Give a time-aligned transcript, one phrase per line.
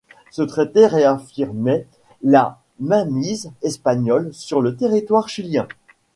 [0.31, 1.85] Ce traité réaffirmait
[2.23, 5.67] la mainmise espagnole sur le territoire chilien.